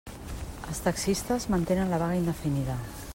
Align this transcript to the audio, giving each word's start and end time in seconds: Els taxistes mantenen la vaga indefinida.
Els 0.69 0.79
taxistes 0.85 1.47
mantenen 1.57 1.93
la 1.95 2.03
vaga 2.05 2.19
indefinida. 2.25 2.81